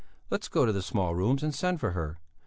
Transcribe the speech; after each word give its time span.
Let's 0.31 0.47
go 0.47 0.65
to 0.65 0.71
the 0.71 0.81
small 0.81 1.13
rooms 1.13 1.43
and 1.43 1.53
send 1.53 1.79
for 1.79 1.91
her. 1.91 2.17